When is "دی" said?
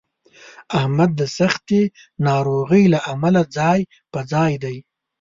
4.63-4.77